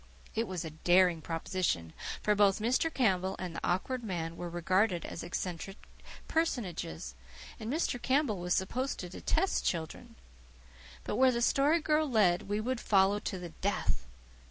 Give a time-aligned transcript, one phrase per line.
[0.33, 1.93] It was a daring proposition,
[2.23, 2.91] for both Mr.
[2.91, 5.77] Campbell and the Awkward Man were regarded as eccentric
[6.27, 7.13] personages;
[7.59, 8.01] and Mr.
[8.01, 10.15] Campbell was supposed to detest children.
[11.03, 14.07] But where the Story Girl led we would follow to the death.